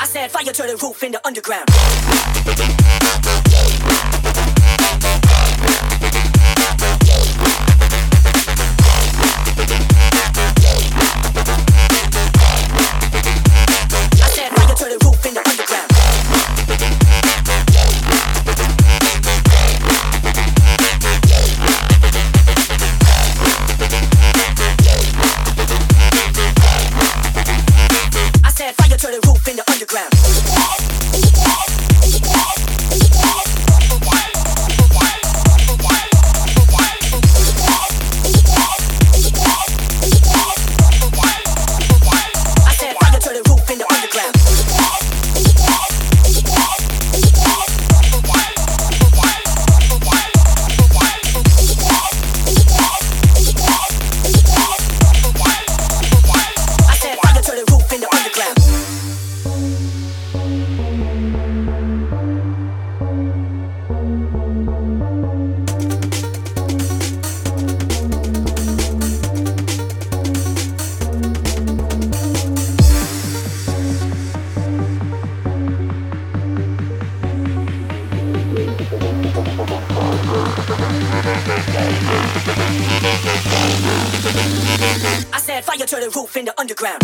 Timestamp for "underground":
1.26-1.68, 29.70-30.12, 86.60-87.00